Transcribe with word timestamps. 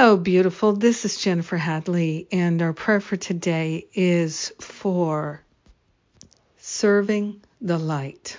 Hello, 0.00 0.16
beautiful. 0.16 0.74
This 0.74 1.04
is 1.04 1.20
Jennifer 1.20 1.56
Hadley, 1.56 2.28
and 2.30 2.62
our 2.62 2.72
prayer 2.72 3.00
for 3.00 3.16
today 3.16 3.88
is 3.92 4.52
for 4.60 5.42
serving 6.58 7.40
the 7.60 7.78
light. 7.78 8.38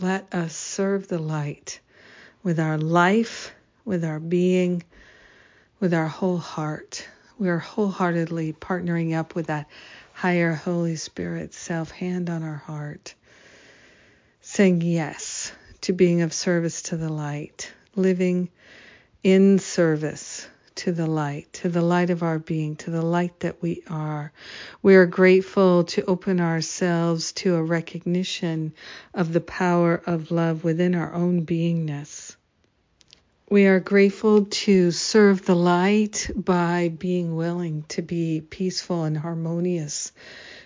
Let 0.00 0.34
us 0.34 0.54
serve 0.54 1.08
the 1.08 1.18
light 1.18 1.80
with 2.42 2.60
our 2.60 2.76
life, 2.76 3.54
with 3.86 4.04
our 4.04 4.20
being, 4.20 4.82
with 5.80 5.94
our 5.94 6.08
whole 6.08 6.36
heart. 6.36 7.08
We 7.38 7.48
are 7.48 7.56
wholeheartedly 7.56 8.52
partnering 8.52 9.16
up 9.16 9.34
with 9.34 9.46
that 9.46 9.70
higher 10.12 10.52
Holy 10.52 10.96
Spirit 10.96 11.54
self 11.54 11.90
hand 11.90 12.28
on 12.28 12.42
our 12.42 12.58
heart, 12.58 13.14
saying 14.42 14.82
yes 14.82 15.52
to 15.80 15.94
being 15.94 16.20
of 16.20 16.34
service 16.34 16.82
to 16.82 16.98
the 16.98 17.08
light, 17.08 17.72
living 17.94 18.50
in 19.22 19.58
service 19.58 20.46
to 20.76 20.92
the 20.92 21.06
light, 21.06 21.52
to 21.54 21.68
the 21.68 21.82
light 21.82 22.10
of 22.10 22.22
our 22.22 22.38
being, 22.38 22.76
to 22.76 22.90
the 22.90 23.02
light 23.02 23.40
that 23.40 23.60
we 23.62 23.82
are. 23.88 24.32
We 24.82 24.96
are 24.96 25.06
grateful 25.06 25.84
to 25.84 26.04
open 26.04 26.40
ourselves 26.40 27.32
to 27.34 27.56
a 27.56 27.62
recognition 27.62 28.72
of 29.12 29.32
the 29.32 29.40
power 29.40 30.00
of 30.06 30.30
love 30.30 30.64
within 30.64 30.94
our 30.94 31.12
own 31.12 31.44
beingness. 31.44 32.36
We 33.48 33.66
are 33.66 33.78
grateful 33.78 34.46
to 34.46 34.90
serve 34.90 35.46
the 35.46 35.54
light 35.54 36.30
by 36.34 36.88
being 36.88 37.36
willing 37.36 37.84
to 37.90 38.02
be 38.02 38.40
peaceful 38.40 39.04
and 39.04 39.16
harmonious, 39.16 40.10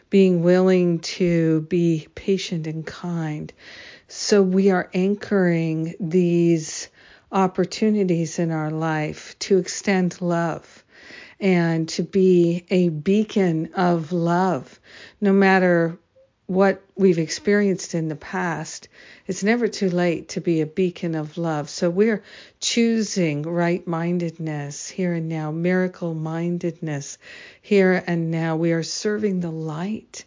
being 0.09 0.43
willing 0.43 1.01
to 1.01 1.61
be 1.63 2.09
patient 2.15 2.67
and 2.67 2.87
kind. 2.87 3.53
So 4.09 4.43
we 4.43 4.71
are 4.71 4.89
anchoring 4.95 5.95
these 6.01 6.89
opportunities 7.33 8.39
in 8.39 8.51
our 8.51 8.71
life 8.71 9.39
to 9.41 9.59
extend 9.59 10.21
love 10.21 10.85
and 11.39 11.89
to 11.89 12.03
be 12.03 12.65
a 12.71 12.89
beacon 12.89 13.71
of 13.75 14.13
love, 14.13 14.79
no 15.21 15.33
matter 15.33 15.99
what 16.47 16.83
we've 16.97 17.21
experienced 17.21 17.95
in 17.95 18.09
the 18.09 18.17
past, 18.17 18.89
it's 19.29 19.45
never 19.45 19.69
too 19.69 19.89
late 19.89 20.31
to 20.31 20.41
be 20.41 20.61
a 20.61 20.67
beacon 20.67 21.15
of 21.15 21.39
love. 21.39 21.71
So 21.71 21.89
we're 21.89 22.25
choosing 22.59 23.43
right 23.43 23.87
mindedness 23.87 24.89
here 24.89 25.15
and 25.15 25.29
now, 25.29 25.53
miracle 25.53 26.13
mindedness 26.13 27.19
here 27.63 28.03
and 28.05 28.33
now. 28.33 28.57
We 28.57 28.73
are 28.73 28.83
serving 28.83 29.39
the 29.39 29.53
light 29.53 30.25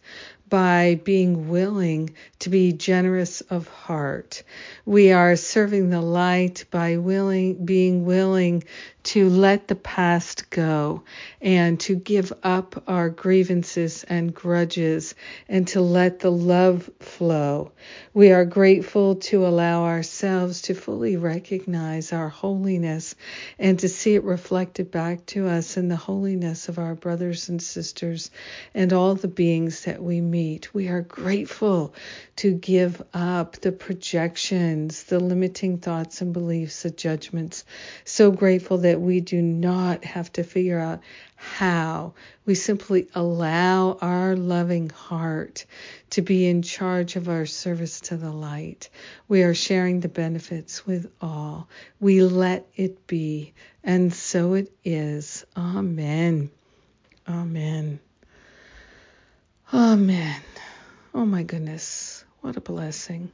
by 0.53 1.01
being 1.03 1.49
willing 1.49 2.13
to 2.37 2.51
be 2.51 2.71
generous 2.71 3.41
of 3.41 3.67
heart. 3.69 4.43
We 4.85 5.11
are 5.11 5.35
serving 5.35 5.89
the 5.89 5.99
light 5.99 6.65
by 6.69 6.97
willing 6.97 7.65
being 7.65 8.05
willing 8.05 8.63
to 9.03 9.29
let 9.29 9.67
the 9.67 9.75
past 9.75 10.49
go 10.49 11.03
and 11.41 11.79
to 11.81 11.95
give 11.95 12.31
up 12.41 12.83
our 12.87 13.09
grievances 13.09 14.03
and 14.05 14.33
grudges 14.33 15.13
and 15.49 15.67
to 15.67 15.81
let 15.81 16.19
the 16.19 16.31
love 16.31 16.89
flow. 16.99 17.71
We 18.13 18.31
are 18.31 18.45
grateful 18.45 19.15
to 19.15 19.45
allow 19.45 19.83
ourselves 19.83 20.61
to 20.63 20.73
fully 20.73 21.17
recognize 21.17 22.13
our 22.13 22.29
holiness 22.29 23.15
and 23.59 23.77
to 23.79 23.89
see 23.89 24.15
it 24.15 24.23
reflected 24.23 24.89
back 24.89 25.25
to 25.27 25.47
us 25.47 25.77
in 25.77 25.89
the 25.89 25.95
holiness 25.95 26.69
of 26.69 26.79
our 26.79 26.95
brothers 26.95 27.49
and 27.49 27.61
sisters 27.61 28.31
and 28.73 28.93
all 28.93 29.15
the 29.15 29.27
beings 29.27 29.83
that 29.83 30.01
we 30.01 30.21
meet. 30.21 30.73
We 30.73 30.87
are 30.87 31.01
grateful 31.01 31.93
to 32.37 32.53
give 32.53 33.01
up 33.13 33.57
the 33.57 33.71
projections, 33.71 35.03
the 35.03 35.19
limiting 35.19 35.77
thoughts 35.77 36.21
and 36.21 36.33
beliefs, 36.33 36.83
the 36.83 36.91
judgments. 36.91 37.65
So 38.05 38.31
grateful 38.31 38.79
that 38.79 38.92
we 38.99 39.19
do 39.19 39.41
not 39.41 40.03
have 40.03 40.31
to 40.33 40.43
figure 40.43 40.79
out 40.79 41.01
how. 41.35 42.13
We 42.45 42.55
simply 42.55 43.07
allow 43.13 43.97
our 44.01 44.35
loving 44.35 44.89
heart 44.89 45.65
to 46.11 46.21
be 46.21 46.47
in 46.47 46.61
charge 46.61 47.15
of 47.15 47.29
our 47.29 47.45
service 47.45 48.01
to 48.01 48.17
the 48.17 48.31
light. 48.31 48.89
We 49.27 49.43
are 49.43 49.53
sharing 49.53 49.99
the 49.99 50.09
benefits 50.09 50.85
with 50.85 51.11
all. 51.21 51.67
We 51.99 52.21
let 52.21 52.67
it 52.75 53.07
be, 53.07 53.53
and 53.83 54.13
so 54.13 54.53
it 54.53 54.71
is. 54.83 55.45
Amen. 55.55 56.49
Amen. 57.27 57.99
Amen. 59.73 60.41
Oh 61.13 61.25
my 61.25 61.43
goodness. 61.43 62.23
What 62.41 62.57
a 62.57 62.61
blessing. 62.61 63.31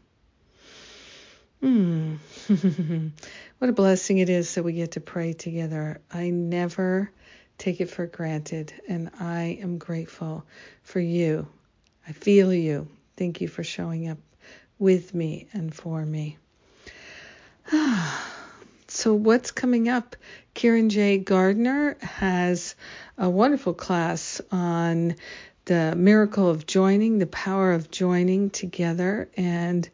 Hmm. 1.61 2.15
what 3.57 3.69
a 3.69 3.73
blessing 3.73 4.19
it 4.19 4.29
is 4.29 4.55
that 4.55 4.63
we 4.63 4.73
get 4.73 4.91
to 4.91 5.01
pray 5.01 5.33
together. 5.33 5.99
I 6.11 6.29
never 6.29 7.11
take 7.57 7.81
it 7.81 7.89
for 7.89 8.05
granted, 8.07 8.73
and 8.87 9.11
I 9.19 9.59
am 9.61 9.77
grateful 9.77 10.45
for 10.83 11.01
you. 11.01 11.47
I 12.07 12.13
feel 12.13 12.53
you. 12.53 12.87
Thank 13.17 13.41
you 13.41 13.49
for 13.49 13.63
showing 13.63 14.07
up 14.07 14.19
with 14.77 15.13
me 15.13 15.49
and 15.51 15.75
for 15.75 16.05
me. 16.05 16.37
so, 18.87 19.13
what's 19.13 19.51
coming 19.51 19.89
up? 19.89 20.15
Kieran 20.53 20.89
J. 20.89 21.17
Gardner 21.17 21.97
has 21.99 22.75
a 23.17 23.29
wonderful 23.29 23.73
class 23.73 24.39
on 24.49 25.15
the 25.69 25.93
miracle 25.95 26.49
of 26.49 26.65
joining, 26.65 27.19
the 27.19 27.27
power 27.27 27.73
of 27.73 27.91
joining 27.91 28.49
together, 28.49 29.29
and 29.37 29.87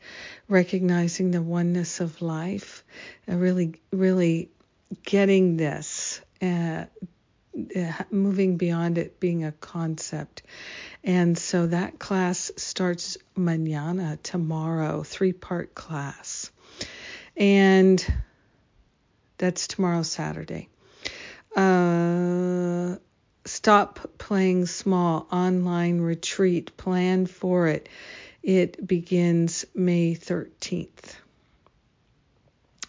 recognizing 0.48 1.32
the 1.32 1.42
oneness 1.42 2.00
of 2.00 2.22
life. 2.22 2.86
Uh, 3.30 3.36
really, 3.36 3.82
really 3.92 4.50
getting 5.04 5.58
this, 5.58 6.22
uh, 6.42 6.86
uh, 7.76 7.92
moving 8.10 8.56
beyond 8.56 8.98
it 8.98 9.20
being 9.20 9.44
a 9.44 9.52
concept. 9.52 10.44
And 11.04 11.38
so 11.38 11.68
that 11.68 12.00
class 12.00 12.54
starts 12.56 13.18
mañana, 13.38 14.18
tomorrow, 14.24 15.04
three 15.04 15.34
part 15.34 15.76
class. 15.76 16.52
And 17.36 18.02
that's 19.38 19.68
tomorrow, 19.68 20.04
Saturday. 20.04 20.70
Uh, 21.54 22.96
Stop 23.46 24.18
Playing 24.18 24.66
Small 24.66 25.28
online 25.32 26.02
retreat. 26.02 26.76
Plan 26.78 27.28
for 27.28 27.68
it. 27.68 27.88
It 28.42 28.86
begins 28.86 29.66
May 29.76 30.16
13th. 30.16 31.16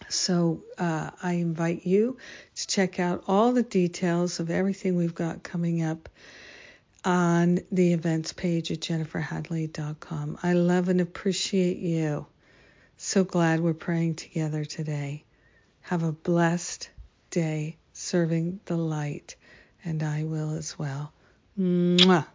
So 0.09 0.62
uh, 0.78 1.11
I 1.22 1.33
invite 1.34 1.84
you 1.84 2.16
to 2.55 2.66
check 2.66 2.99
out 2.99 3.25
all 3.28 3.53
the 3.53 3.62
details 3.62 4.41
of 4.41 4.50
everything 4.50 4.97
we've 4.97 5.15
got 5.15 5.43
coming 5.43 5.83
up 5.83 6.09
on 7.05 7.61
the 7.71 7.93
events 7.93 8.33
page 8.33 8.71
at 8.71 8.81
jenniferhadley.com. 8.81 10.39
I 10.43 10.55
love 10.55 10.89
and 10.89 11.00
appreciate 11.00 11.78
you. 11.78 12.27
So 12.97 13.25
glad 13.25 13.61
we're 13.61 13.75
praying 13.75 14.15
together 14.15 14.65
today. 14.65 15.25
Have 15.83 16.03
a 16.03 16.12
blessed 16.12 16.89
day 17.31 17.77
serving 17.93 18.61
the 18.65 18.77
light 18.77 19.37
and 19.86 20.02
I 20.02 20.24
will 20.24 20.56
as 20.56 20.78
well. 20.78 21.12
Mwah. 21.58 22.26